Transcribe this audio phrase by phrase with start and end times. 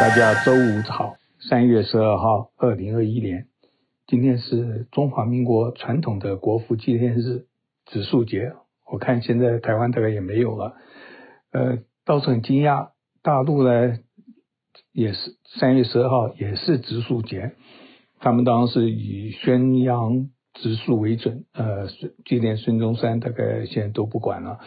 [0.00, 3.48] 大家周五好，三月十二号，二零二一年，
[4.06, 7.44] 今天是中华民国传统的国父纪念日，
[7.84, 8.54] 植树节。
[8.90, 10.74] 我看现在台湾大概也没有了，
[11.52, 12.92] 呃，倒是很惊讶，
[13.22, 13.98] 大陆呢
[14.90, 17.52] 也是三月十二号也是植树节，
[18.20, 21.88] 他们当时以宣扬植树为准，呃，
[22.24, 24.60] 纪念孙中山，大概现在都不管了。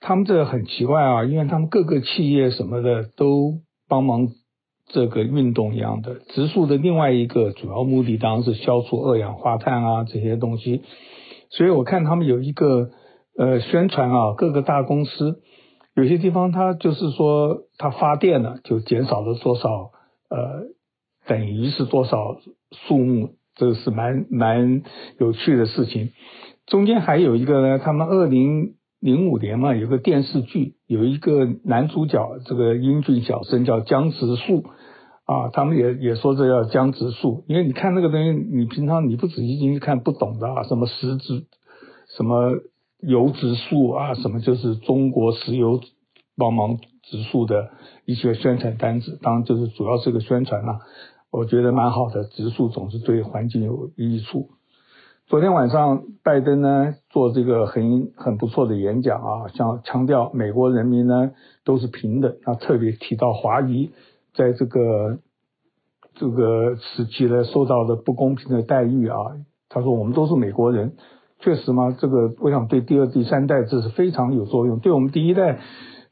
[0.00, 3.60] 他们这很奇怪啊，因为他们各个企业什么的都。
[3.92, 4.28] 帮忙
[4.86, 10.80] 这个运动一样的植树的另外一个主要目的当然是消除二氧化碳啊这些东西，
[11.50, 12.88] 所以我看他们有一个
[13.36, 15.42] 呃宣传啊，各个大公司
[15.94, 19.90] 有些地方它就是说它发电了就减少了多少
[20.30, 20.62] 呃
[21.26, 22.38] 等于是多少
[22.70, 24.82] 树木，这是蛮蛮
[25.20, 26.12] 有趣的事情。
[26.64, 28.72] 中间还有一个呢，他们二零。
[29.02, 34.62] 零五年嘛，有个电视剧，有一个男主角，这个英俊小生叫江直树
[35.24, 41.46] 啊，他们也也说这叫江直树，因为你看那个东西，你平常你不仔细进去看不懂的啊，什么石植，
[42.16, 42.52] 什么
[43.00, 45.80] 油植树啊，什么就是中国石油
[46.36, 47.70] 帮忙植树的
[48.06, 50.78] 一些宣传单子，当然就是主要是个宣传啦，
[51.32, 54.50] 我觉得蛮好的，植树总是对环境有益处。
[55.32, 61.30] 昨天晚上，拜登呢做这个很很不错的演讲啊，想强调美国人民呢
[61.64, 62.36] 都是平等。
[62.42, 63.92] 他特别提到华裔
[64.34, 65.20] 在这个
[66.16, 69.16] 这个时期呢受到的不公平的待遇啊。
[69.70, 70.96] 他说我们都是美国人，
[71.38, 71.96] 确实吗？
[71.98, 74.80] 这个我想对第二、第三代这是非常有作用。
[74.80, 75.60] 对我们第一代，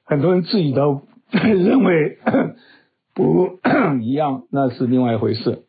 [0.03, 2.17] 很多人自己都认为
[3.13, 3.59] 不
[4.01, 5.65] 一样，那是另外一回事。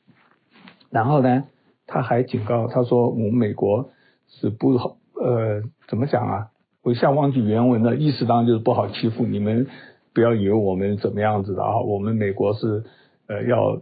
[0.89, 1.43] 然后呢？
[1.91, 3.89] 他还警告他说：“我们美国
[4.29, 6.47] 是不好，呃，怎么讲啊？
[6.83, 9.25] 我一下忘记原文了，意思当然就是不好欺负。
[9.25, 9.67] 你们
[10.13, 12.85] 不要以为我们怎么样子的啊，我们美国是
[13.27, 13.81] 呃要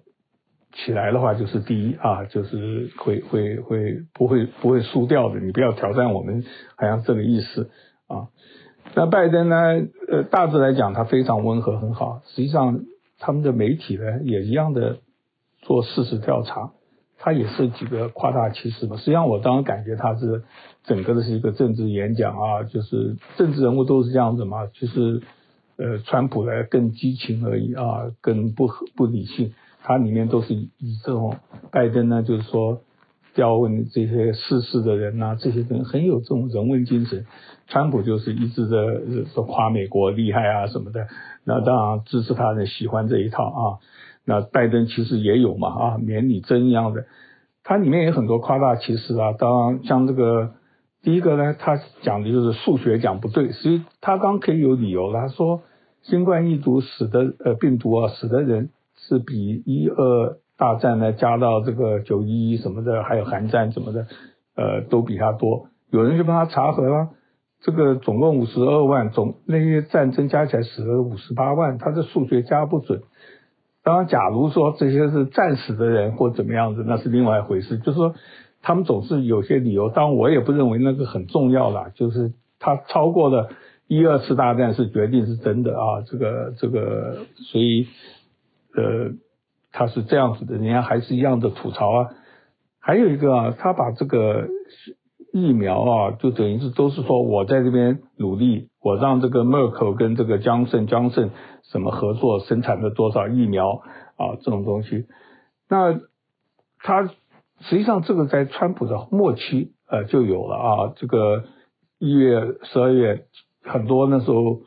[0.73, 5.39] 起来的话就是第一啊，就是会会会不会不会输掉的。
[5.39, 6.43] 你不要挑战我们，
[6.75, 7.69] 好像这个意思
[8.07, 8.29] 啊。
[8.95, 9.55] 那拜登呢？
[10.11, 12.23] 呃，大致来讲他非常温和，很好。
[12.25, 12.79] 实际上
[13.19, 14.97] 他们的媒体呢也一样的
[15.61, 16.71] 做事实调查。”
[17.21, 20.43] 他也是几个夸大其词嘛，实际上我当然感觉他是
[20.85, 25.21] 整个的是一个政治演讲啊，就是政治人物都是这样子嘛，就是
[25.75, 29.53] 呃，川普呢更激情而已啊，更不不理性，
[29.83, 30.69] 他里面都是以
[31.03, 31.35] 这种
[31.71, 32.81] 拜登呢，就是说
[33.33, 37.25] 调问这些世事的人呐、这些人很有这种人文精神，
[37.67, 41.07] 川普就是一直的说夸美国厉害啊什么的，
[41.43, 43.63] 那当然支持他的喜欢这一套啊。
[44.29, 47.05] 那拜登其实也有嘛啊，免你争一样的，
[47.63, 49.33] 他里面有很多夸大其词啊。
[49.33, 50.51] 当，像这个
[51.01, 55.11] 第一个呢，他讲的就是数学讲不对，所以他刚可以有理由。
[55.11, 55.63] 他说，
[56.03, 64.05] 新冠疫毒死的呃病毒啊，死的人是比一二大战呢加到这个九一一什么的，还有韩战什么的，
[64.55, 65.69] 呃，都比他多。
[65.89, 67.09] 有人就帮他查核了，
[67.61, 73.01] 这个总共五十二万，总那些战争加起来死了五十八万，他这数学加不准。
[73.89, 77.79] 当然，假如说这些是战死的人或怎么样子，那是另外一回事。
[77.79, 78.13] 就是说，
[78.61, 79.89] 他们总是有些理由。
[79.89, 81.89] 当然，我也不认为那个很重要啦。
[81.95, 83.49] 就是他超过了
[83.87, 86.03] 一二次大战是决定是真的啊。
[86.05, 87.87] 这个这个，所以
[88.75, 89.09] 呃，
[89.71, 92.09] 他是这样子的，人家还是一样的吐槽啊。
[92.79, 94.47] 还有一个啊，他把这个。
[95.31, 101.29] 疫苗啊，就等于是都是说我在这边努力，我让这个 Merck 跟这个江森江森
[101.63, 103.83] 什么合作生产了多少疫苗
[104.17, 105.05] 啊，这种东西。
[105.69, 105.99] 那
[106.79, 107.05] 他
[107.59, 111.43] 实际上这个在川普的末期呃就有了啊，这个
[111.99, 113.25] 一月十二月
[113.61, 114.61] 很多那时候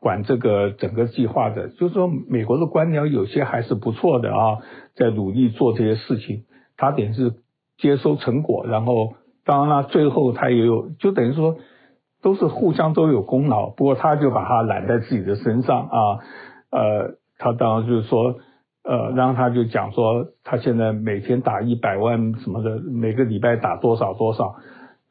[0.00, 4.58] 管这个整个计划的，就是说美国的官僚有些还是不错的啊，
[4.94, 6.44] 在努力做这些事情，
[6.76, 7.34] 他等于是
[7.76, 9.14] 接收成果，然后。
[9.46, 11.56] 当然了，最后他也有，就等于说
[12.20, 13.70] 都是互相都有功劳。
[13.70, 15.98] 不过他就把他揽在自己的身上啊，
[16.70, 18.34] 呃，他当然就是说，
[18.82, 24.56] 呃，然后他就讲说，他现在每天打一百万什么的，每个礼拜打多少多少。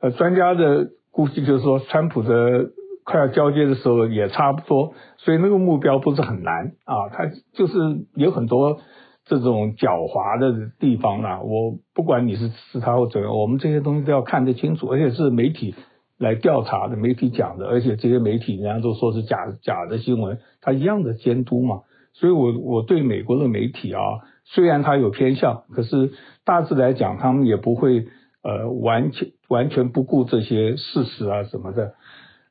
[0.01, 2.71] 呃，专家的估计就是说，川普的
[3.05, 7.73] 快要交接的时候也差不多，所以那个目标不是很难啊，他就是
[8.15, 8.79] 有很多。
[9.25, 15.75] 这种狡猾的地方啊，我不管你是支持他或怎样，我们这些东西都要看得清楚，而且是媒体
[16.18, 21.81] 来调查的，媒体讲的，而且这些媒体人家都说是假假的新闻，他一样的监督嘛。
[22.13, 24.00] 所以我我对美国的媒体啊，
[24.45, 26.12] 虽然他有偏向，可是
[26.45, 28.06] 大致来讲，他们也不会
[28.42, 31.95] 呃完全完全不顾这些事实啊什么的。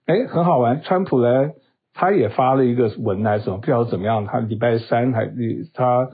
[0.04, 1.52] 哎，很好玩，川普呢
[1.94, 5.32] 他也发了一个文来，什么不知道怎么样，他礼拜三还
[5.72, 6.10] 他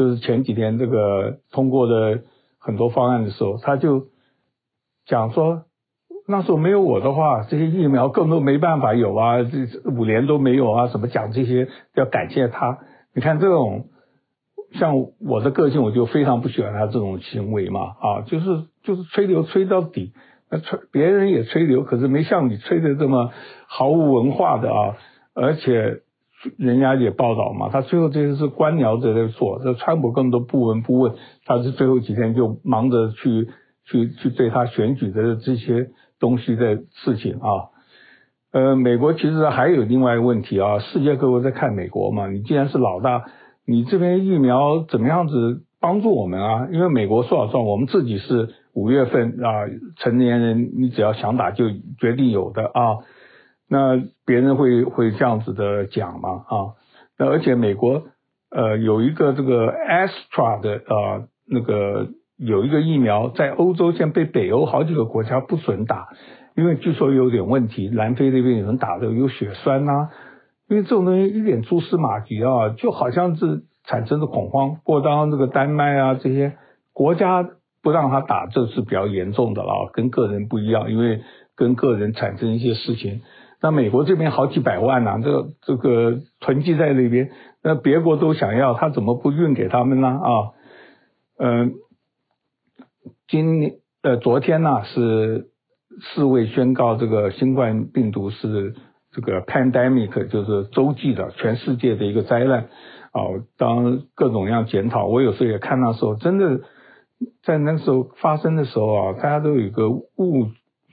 [0.00, 2.22] 就是前几天这个通过的
[2.58, 4.06] 很多方案的时候，他就
[5.04, 5.64] 讲说，
[6.26, 12.78] 那时候没有我的话，这些疫苗更都没办法有啊，这五年都没有啊，什么讲这些要感谢他。
[13.14, 13.88] 你看这种
[14.72, 20.14] 像我的个性，我就非常不喜欢他这种行为嘛，啊，就是就是吹牛吹到底，
[20.50, 23.32] 那吹别人也吹牛，可是没像你吹的这么
[23.66, 24.96] 毫无文化的啊。
[25.34, 26.00] 而且
[26.56, 31.12] 人家也报道嘛，他最后这些是官僚在做，这川普根本都不闻不问，
[31.44, 33.48] 他是最后几天就忙着去
[33.84, 37.68] 去去对他选举的这些东西的事情啊。
[38.52, 43.24] 呃，美国其实还有另外一个问题啊，世界各国在看美国嘛，你既然是老大，
[43.66, 46.68] 你这边疫苗怎么样子帮助我们啊？
[46.72, 51.66] 因为美国说好算，我们自己是五月份啊，成年人你只要想打就
[51.98, 52.96] 决定有的啊。
[53.72, 56.44] 那别人会会这样子的讲吗？
[56.48, 56.74] 啊，
[57.16, 58.02] 那而且美国
[58.50, 66.08] 呃有一个这个 Astra 的呃那个有一个疫苗在欧洲现在被北欧好几个国家不准打，
[66.56, 70.08] 因为据说有点问题，南非那边有人打的有血栓呐、
[70.68, 74.78] 因为这种东西一点蛛丝马迹啊，就好像是产生的恐慌。
[74.82, 76.54] 过当这个丹麦啊这些
[76.92, 77.48] 国家
[77.84, 81.22] 不让他打，这是比较严重的了，跟个人不一样，因为
[81.54, 83.22] 跟个人产生一些事情。
[83.62, 87.30] 那美国这边好几百万呐、啊，这个这个囤积在那边，
[87.62, 90.08] 那别国都想要，他怎么不运给他们呢？
[90.08, 90.30] 啊，
[91.38, 91.74] 嗯、
[93.28, 95.50] 今年呃昨天呢、是
[96.00, 98.74] 世卫宣告这个新冠病毒是
[99.12, 102.68] 这个 pandemic，就是洲际的全世界的一个灾难
[103.12, 103.20] 啊。
[103.58, 106.62] 当各种样检讨，我有时候也看那时候，真的
[107.42, 110.46] 在那时候发生的时候啊，大家都有一个误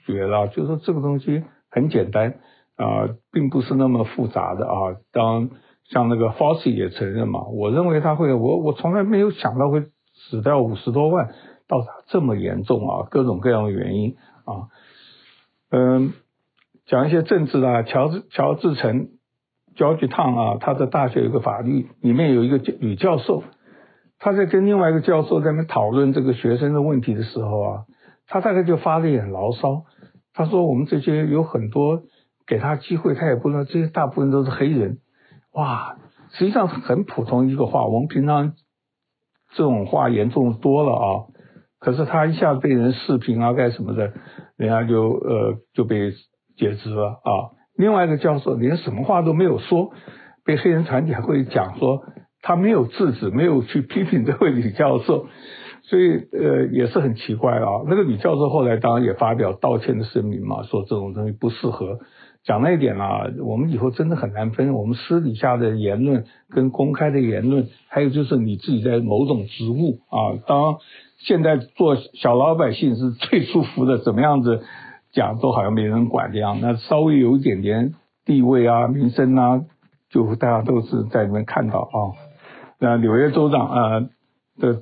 [0.06, 2.40] 觉了，就是说这个东西很简单。
[2.78, 4.96] 啊、并不是那么复杂的啊。
[5.12, 5.50] 当
[5.90, 9.84] 像那个 Fauci 也承认嘛，我认为他会，我我从来没有想到会
[10.14, 11.30] 死掉五十多万，
[11.68, 14.16] 到达这么严重啊，各种各样的原因
[14.46, 14.70] 啊。
[15.72, 16.14] 嗯，
[16.86, 19.08] 讲一些政治啊，乔治乔治城
[19.76, 23.44] George Town 啊，他的大学有个法律，里面有一个女教授，
[24.20, 27.86] 他在跟另外一个教授在那讨论这个学生的问题的时候啊，
[28.28, 29.86] 他大概就发了一点牢骚，
[30.34, 32.04] 他说我们这些有很多。
[32.48, 35.00] 给他机会，他也不知道这些大部分都是黑人，
[35.54, 35.98] 哇，
[36.32, 38.54] 实际上很普通一个话，我们平常
[39.54, 41.06] 这种话严重多了啊。
[41.80, 44.14] 可是他一下子被人视频啊干什么的，
[44.56, 46.12] 人家就呃就被
[46.56, 47.54] 解职了啊。
[47.76, 49.92] 另外一个教授连什么话都没有说，
[50.44, 52.04] 被黑人团体还会讲说
[52.42, 55.28] 他没有制止，没有去批评这位女教授。
[55.84, 57.68] 所以，呃，也是很奇怪啊。
[57.88, 62.00] 那个女教授后来当然也发表道歉的声明嘛，说这种东西不适合。
[62.48, 70.42] 讲那一点啊，我们以后真的很难分我们私底下的言论跟公开的言论，还有就是你自己在某种职务啊。
[70.48, 70.78] 当
[71.20, 74.64] 现在做小老百姓是最舒服的，怎么样子
[75.12, 76.58] 讲都好像没人管这样。
[76.62, 77.94] 那稍微有一点点
[78.26, 79.62] 地位啊、名声啊，
[80.10, 82.18] 就大家都是在里面看到啊。
[82.80, 84.00] 那纽约州长啊
[84.60, 84.82] 的。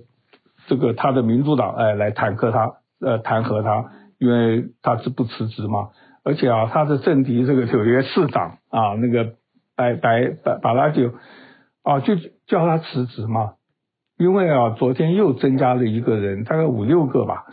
[0.68, 3.86] 这个他的民主党哎来弹劾他，呃弹劾他，
[4.18, 5.90] 因为他是不辞职嘛，
[6.26, 9.36] 而且啊他的政敌这个纽约市长啊那个
[9.78, 11.12] 白白白巴拉九
[11.84, 12.16] 啊就
[12.48, 13.54] 叫他辞职嘛，
[14.18, 17.46] 因为啊昨天又增加了一个人，大概五六个吧，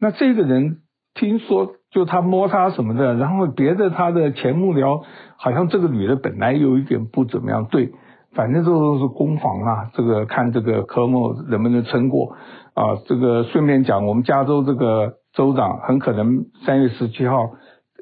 [0.00, 0.78] 那这个人
[1.14, 5.04] 听说就他摸他什么的，然后别的他的前幕僚
[5.36, 7.92] 好像这个女的本来有一点不怎么样对。
[8.34, 12.36] 反正这都是攻防啊，这个看这个科莫能不能撑过
[12.74, 13.00] 啊。
[13.06, 17.52] 这个顺便讲，我们加州这个州长很可能三月十七号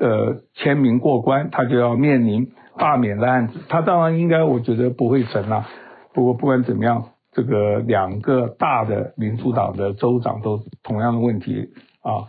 [0.00, 3.60] 呃签名过关，他就要面临罢免的案子。
[3.68, 5.68] 他当然应该我觉得不会成啊。
[6.12, 11.70] 不过不管怎么样，这个两个大的民主党的州长都同样的问题
[12.02, 12.28] 啊。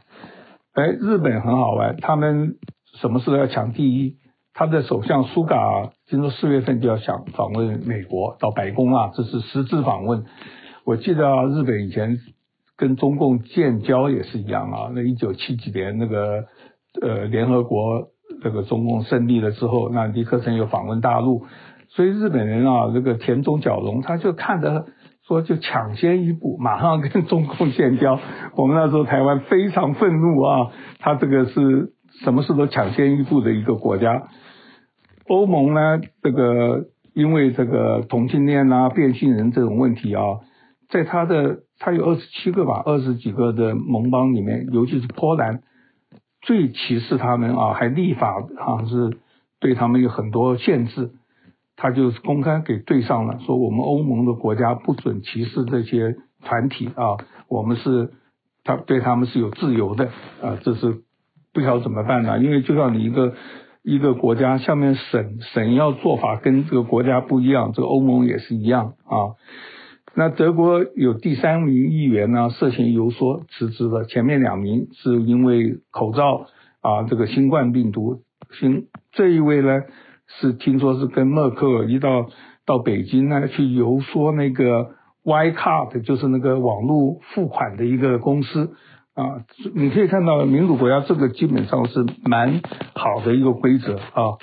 [0.74, 2.56] 哎，日本很好玩，他们
[3.00, 4.18] 什么事都要抢第一。
[4.54, 10.24] 他的首相苏嘎听说四月份就要想访问美国，到白宫啊，这是实质访问。
[10.86, 12.18] 我记得，日本以前
[12.78, 14.92] 跟中共建交也是一样啊。
[14.94, 16.46] 那一九七几年那个
[17.02, 18.10] 呃联合国
[18.42, 21.46] 这个中共胜利了之后，那尼克森又访问大陆，
[21.90, 24.86] 所以日本人啊，这个田中角荣他就看着
[25.28, 28.20] 说就抢先一步，马上跟中共建交。
[28.56, 34.28] 我们那时候台湾非常愤怒啊，他这个是什么事都抢先一步的一个国家。
[35.28, 36.86] 欧盟呢，这个
[37.16, 40.22] 因为这个同性恋啊、变性人这种问题啊，
[40.90, 45.62] 在他的他有二十七个吧，二十几个的盟邦里面，尤其是波兰
[46.46, 49.18] 最歧视他们啊，还立法好像是
[49.60, 51.10] 对他们有很多限制，
[51.76, 57.18] 他就是公开给对上了，说我们欧盟的国家不准歧视这些团体啊，
[57.50, 58.12] 我们是
[58.64, 60.06] 他对他们是有自由的
[60.42, 61.02] 啊，这是
[61.52, 62.38] 不晓得怎么办呢？
[62.38, 63.34] 因为就像你一个
[63.82, 69.34] 一个国家下面省省要做法跟这个国家不一样，这个欧盟也是一样啊。
[70.18, 74.06] 那德国有第三名议员呢，涉嫌游说辞职了。
[74.06, 76.48] 前面两名是因为口罩
[76.80, 78.22] 啊，这个新冠病毒。
[78.58, 79.82] 新这一位呢，
[80.28, 82.30] 是听说是跟默克尔一道
[82.66, 84.92] 到北京呢去游说那个
[85.24, 88.72] Y Card，就是那个网络付款的一个公司
[89.16, 89.44] 啊。
[89.74, 92.62] 你可以看到民主国家这个基本上是蛮
[92.94, 94.40] 好的一个规则啊。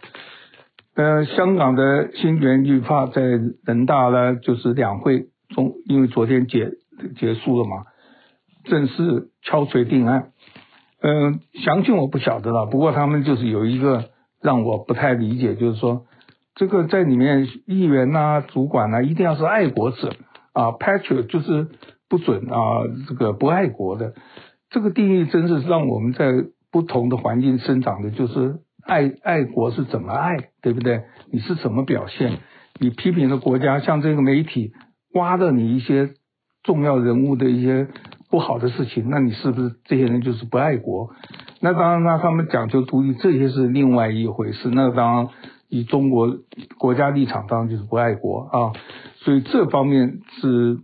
[0.95, 5.29] 呃，香港的新源律法在人大呢，就是两会。
[5.55, 6.73] 中，因为昨天结
[7.19, 7.85] 结束了嘛，
[8.65, 10.33] 正式敲锤定案。
[11.01, 12.67] 嗯、详情我不晓得了。
[12.67, 16.07] 不过他们就是有一个让我不太理解，就是说
[16.55, 20.15] 这个在里面议员呐、主管呐、一定要是爱国者
[20.53, 21.69] 啊，patriot 就是
[22.09, 24.15] 不准啊，这个不爱国的。
[24.71, 26.33] 这个定义真是让我们在
[26.71, 31.03] 不同的环境生长的，就是爱爱国是怎么爱，对不对？
[31.33, 32.39] 你是怎么表现？
[32.79, 34.73] 你批评的国家，像这个媒体。
[35.15, 36.15] 挖的你一些
[36.63, 37.89] 重要人物的一些
[38.31, 41.11] 不好的事情，那你是不是这些人就是不爱国？
[41.61, 44.71] 那当然，那他们讲究独立，这些是另外一回事。
[44.71, 45.29] 那当然，
[45.69, 46.39] 以中国
[46.79, 48.73] 国家立场，当然就是不爱国啊。
[49.17, 50.79] 所以这方面是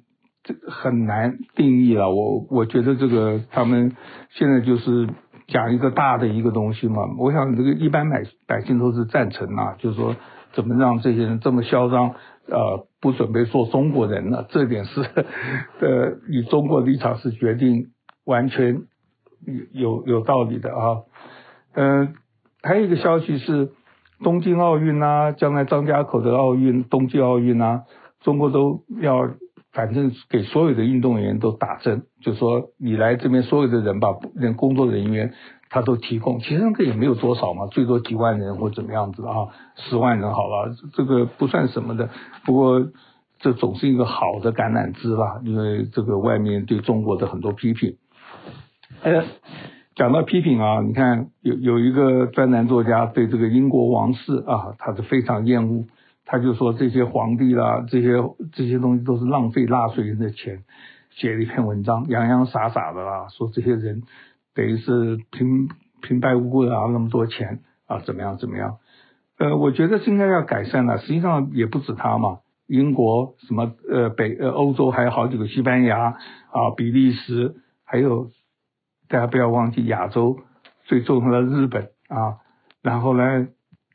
[0.69, 2.11] 很难定义了。
[2.11, 3.97] 我我觉得这个他们
[4.31, 5.09] 现在就是
[5.49, 7.03] 讲一个大的一个东西嘛。
[7.19, 10.15] 我想这个一般百百姓都是赞成啊，就是说
[10.59, 12.17] 怎么让这些人这么嚣张。
[12.51, 15.03] 呃，不准备做中国人了， 这点是
[15.81, 17.89] 呃，以中国立场是决定
[18.25, 18.85] 完全
[19.45, 21.03] 有有有道理的啊。
[21.75, 22.13] 嗯、呃，
[22.63, 23.69] 还有一个消息是，
[24.25, 27.83] 东京奥运啊，将来张家口的奥运、冬季奥运啊，
[28.23, 29.29] 中国都要
[29.75, 35.35] 反正给所有的运动员都打针，就说你来这边所有的人吧，连工作人员。
[35.71, 42.09] 他都提供，其实那个也没有多少嘛，最多几万人或怎么样子啊，十万人好了，这个不算什么的。
[42.47, 42.89] 不过
[43.39, 47.97] 这总是一个好的橄榄枝吧，因为这个外面对中国的很多批评。
[49.03, 49.25] 呃，
[49.95, 55.85] 讲到批评啊，你看有有一个专栏作家对这个英国王室啊，他是非常厌恶，
[56.25, 58.15] 他就说这些皇帝啦，这些
[58.53, 60.65] 这些东西都是浪费纳税人的钱，
[61.11, 64.03] 写了一篇文章，洋洋洒洒的啦，说这些人。
[64.59, 65.69] 等于是平
[66.03, 68.79] 平白无故的拿那么多钱啊，怎么样怎么样？
[69.39, 70.99] 呃，我觉得是应该要改善了。
[70.99, 76.17] 实际上也不止他嘛，英国什么呃北呃欧洲还有好几个，西班牙
[76.51, 78.31] 啊、比利时，还有
[79.09, 80.41] 大家不要忘记亚洲
[80.87, 82.39] 最重要的日本啊，
[82.83, 83.47] 然后呢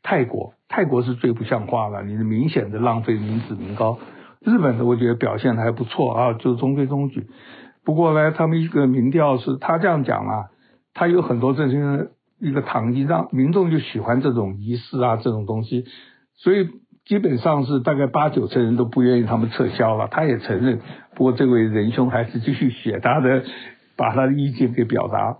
[0.02, 3.98] 泰国，泰国是最不像话了，你是明显的浪费民脂民膏。
[4.40, 7.26] 日本的我觉得表现的还不错啊，就是中规中矩。
[7.84, 10.48] 不过呢，他们一个民调是他这样讲啊。
[10.94, 12.08] 他有很多这些
[12.38, 15.86] 一个糖衣，让民众就喜欢这种仪式啊，这种东西，
[16.34, 16.68] 所以
[17.04, 20.06] 基本上是大概八九成人都不愿意他们撤销了。
[20.08, 20.80] 他也承认，
[21.16, 23.42] 不过这位仁兄还是继续写他的，
[23.96, 25.38] 把他的意见给表达。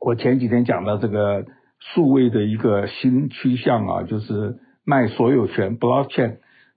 [0.00, 1.46] 我前几天讲到这个
[1.80, 6.36] 数位的一个新趋向啊，就是卖所有权 （blockchain），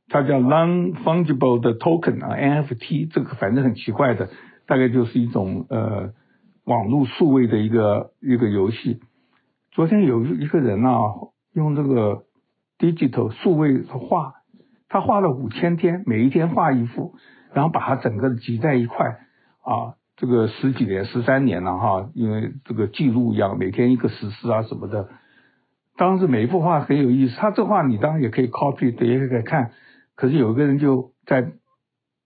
[0.10, 4.30] 它叫 non-fungible 的 token 啊，NFT，这个反正很奇怪的，
[4.66, 6.14] 大概就是一种呃。
[6.68, 9.00] 网络数位的一个一个游戏，
[9.72, 11.00] 昨天有一个人啊，
[11.54, 12.26] 用这个
[12.78, 14.34] digital 数位画，
[14.90, 17.16] 他画了五千天，每一天画一幅，
[17.54, 19.06] 然后把它整个集在一块
[19.62, 25.08] 啊，这个十几年、十三年了哈，因为这个记录一样，每天一个时事啊什么的。
[25.96, 29.72] 当时每一幅画很有意思，他这画你当然也可以 copy，也可以看，
[30.16, 31.54] 可是有一个人就在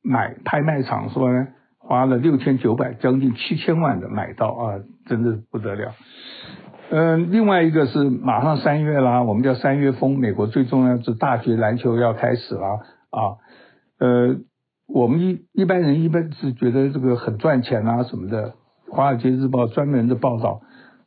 [0.02, 1.50] 买拍卖场说呢。
[1.92, 5.92] 花了六千九百，将近七千万的买到啊，真的不得了。
[6.90, 12.80] 嗯，另外一个是马上三月啦，我们叫三月风，美国最重要是大学篮球要开始了
[13.10, 13.20] 啊。
[14.00, 14.38] 呃，
[14.88, 18.54] 我们一一般人一般是觉得这个很赚钱啊什么的。
[18.90, 20.62] 华尔街日报专门的报道，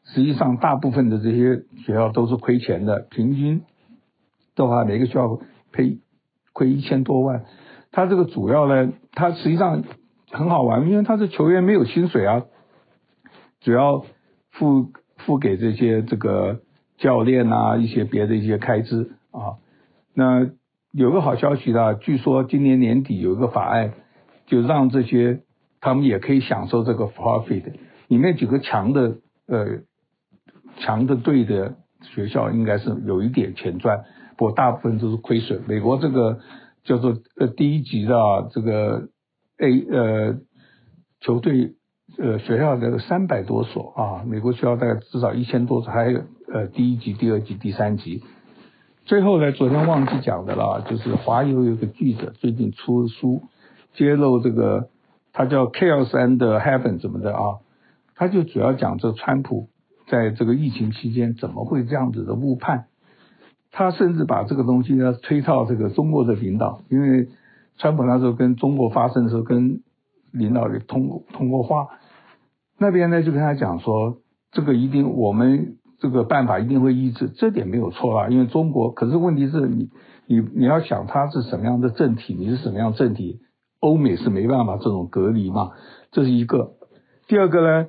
[0.04, 3.62] 实际上大部分的这些学校都是亏钱的，平均
[4.54, 5.40] 的话每个学校
[5.72, 6.00] 赔
[6.52, 7.46] 亏一千多万。
[7.90, 9.82] 它这个主要呢，它实际上。
[10.34, 12.42] 很好玩，因为他是球员没有薪水啊，
[13.60, 14.04] 主要
[14.50, 16.60] 付付给这些这个
[16.98, 19.62] 教练啊一些别的一些开支啊。
[20.12, 20.50] 那
[20.92, 23.94] 有个好消息啦，据说今年年底有一个法案，
[24.46, 25.40] 就让这些
[25.80, 27.72] 他们也可以享受这个 profit。
[28.08, 29.66] 里面几个强的呃
[30.78, 34.04] 强的队的学校应该是有一点钱赚，
[34.36, 35.62] 不过大部分都是亏损。
[35.66, 36.38] 美国这个
[36.84, 39.08] 叫做呃第一级的，这个
[39.58, 40.40] A 呃
[41.20, 41.74] 球队
[42.18, 48.22] 呃学校的三百多所啊，美国学校大概至少一千多所，还有呃第一级、第二级、第三级。
[49.04, 53.42] 最后呢，昨天忘记讲的了，就是华邮有个记者最近出书
[53.94, 54.88] 揭露这个，
[55.32, 57.58] 他叫 Chaos and Heaven 怎么的啊？
[58.14, 59.68] 他就主要讲这川普。
[60.06, 62.84] 在这个疫情期间，怎么会这样子的误判？
[63.72, 67.28] 他甚至把这个东西呢推到这个中国的领导，因为
[67.78, 69.80] 川普那时候跟中国发生的时候，跟
[70.32, 71.88] 领导人通通过话，
[72.78, 74.18] 那边呢就跟他讲说，
[74.52, 78.28] 这个一定我们这个办法一定会抑制，这点没有错啦。
[78.28, 79.90] 因为中国，可是问题是你
[80.26, 83.40] 你你要想他是什么样的政体，你是什么样政体，
[83.80, 85.72] 欧美是没办法这种隔离嘛，
[86.10, 86.72] 这是一个。
[87.28, 87.88] 第二个呢？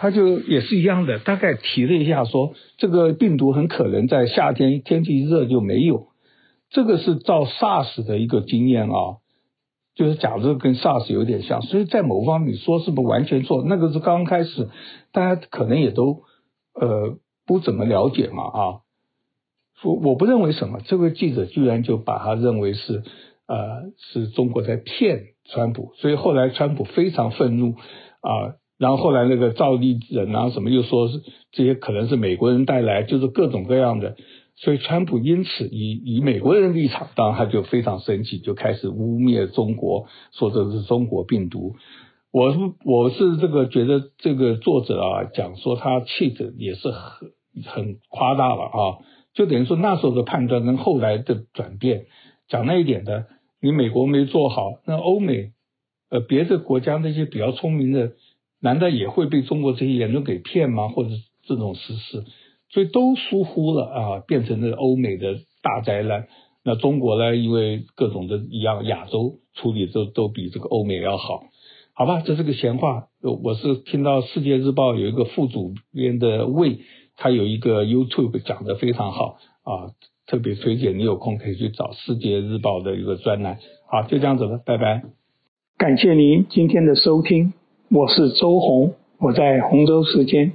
[0.00, 6.07] 他就也是一样的，大概提了一下说，这个病毒很可能在夏天天气一热就没有，
[6.70, 9.18] 这个是照 SARS 的一个经验啊，
[9.94, 14.68] 就是假如跟 SARS 有点像，所以在某方面说是不完全错，那个是刚开始，
[15.12, 16.22] 大家可能也都
[16.74, 18.60] 呃不怎么了解嘛啊，
[19.82, 23.02] 我我不认为什么，这个记者居然就把他认为是
[23.46, 27.74] 呃是中国在骗川普，所以后来川普非常愤怒
[28.20, 28.54] 啊。
[28.78, 31.20] 然后后来那个赵立人啊什么又说是
[31.50, 34.16] 这些可能是美国人带来，就是各种各样的，
[34.60, 41.76] 所以川普因此以以美国人立场，当然他就非常生气，就开始污蔑中国，说这是中国病毒。
[42.30, 47.30] 我是我是这个觉得这个作者啊讲说他气质也是很
[47.64, 48.78] 很夸大了啊，
[49.32, 52.06] 就等于说那时候的判断跟后来的转变，
[52.48, 53.26] 讲那一点的，
[53.62, 55.52] 你美国没做好，那欧美
[56.10, 58.12] 呃别的国家那些比较聪明的。
[58.60, 60.88] 难道也会被中国这些言论给骗吗？
[60.88, 61.10] 或者
[61.44, 62.24] 这种实事，
[62.70, 66.26] 所以都疏忽了啊，变成了欧美的大灾难。
[66.64, 67.34] 那中国呢？
[67.34, 71.44] 因为各种的一样，亚洲处理都都比这个欧美要好，
[71.94, 72.20] 好吧？
[72.20, 73.06] 这是个闲话。
[73.42, 76.80] 我是听到《世界日报》有一个副主编的魏，
[77.16, 79.94] 他有一个 YouTube 讲得非常好啊，
[80.26, 83.58] 特别推荐你有空可以去找《世界日报》的一个专栏。
[83.90, 85.04] 好，就这样子了，拜拜。
[85.78, 87.54] 感谢您今天的收听。
[87.88, 90.52] 我是周红，我在洪州时间。